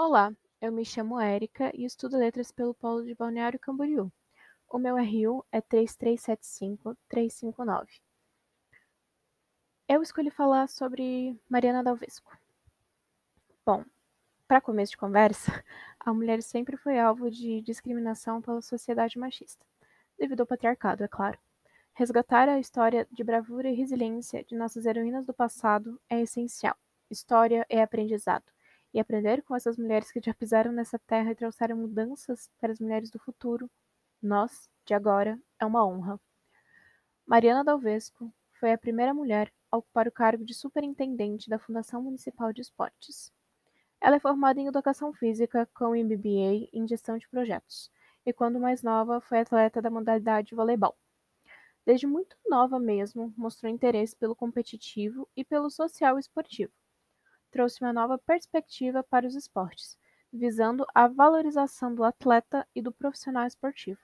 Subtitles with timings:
[0.00, 4.12] Olá, eu me chamo Érica e estudo letras pelo Polo de Balneário Camboriú.
[4.68, 7.88] O meu RU é 3375359.
[9.88, 12.30] Eu escolhi falar sobre Mariana Dalvesco.
[13.66, 13.84] Bom,
[14.46, 15.64] para começo de conversa,
[15.98, 19.66] a mulher sempre foi alvo de discriminação pela sociedade machista,
[20.16, 21.40] devido ao patriarcado, é claro.
[21.92, 26.76] Resgatar a história de bravura e resiliência de nossas heroínas do passado é essencial.
[27.10, 28.44] História é aprendizado
[28.92, 32.80] e aprender com essas mulheres que já pisaram nessa terra e trouxeram mudanças para as
[32.80, 33.70] mulheres do futuro,
[34.22, 36.20] nós, de agora, é uma honra.
[37.26, 42.52] Mariana Dalvesco foi a primeira mulher a ocupar o cargo de superintendente da Fundação Municipal
[42.52, 43.32] de Esportes.
[44.00, 47.90] Ela é formada em Educação Física com MBA em Gestão de Projetos
[48.24, 50.96] e, quando mais nova, foi atleta da modalidade voleibol.
[51.84, 56.72] Desde muito nova mesmo, mostrou interesse pelo competitivo e pelo social esportivo
[57.50, 59.98] trouxe uma nova perspectiva para os esportes,
[60.32, 64.00] visando a valorização do atleta e do profissional esportivo.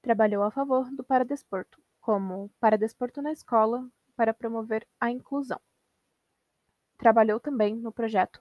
[0.00, 5.60] Trabalhou a favor do paradesporto, como paradesporto na escola, para promover a inclusão.
[6.96, 8.40] Trabalhou também no projeto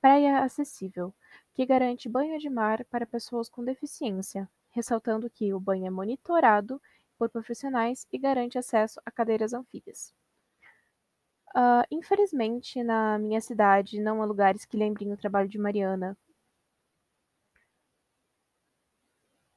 [0.00, 1.14] Praia Acessível,
[1.54, 6.80] que garante banho de mar para pessoas com deficiência, ressaltando que o banho é monitorado
[7.18, 10.14] por profissionais e garante acesso a cadeiras anfíbias.
[11.56, 16.16] Uh, infelizmente, na minha cidade não há lugares que lembrem o trabalho de Mariana.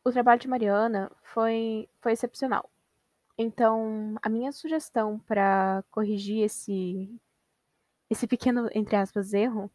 [0.03, 2.70] O trabalho de Mariana foi, foi excepcional.
[3.38, 7.09] Então, a minha sugestão para corrigir esse,
[8.09, 9.72] esse pequeno, entre aspas, erro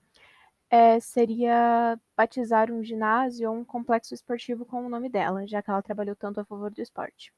[0.70, 5.70] é, seria batizar um ginásio ou um complexo esportivo com o nome dela, já que
[5.70, 7.32] ela trabalhou tanto a favor do esporte.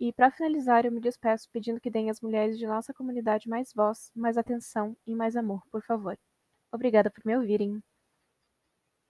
[0.00, 3.72] E para finalizar, eu me despeço pedindo que deem às mulheres de nossa comunidade mais
[3.72, 6.18] voz, mais atenção e mais amor, por favor.
[6.72, 7.80] Obrigada por me ouvirem.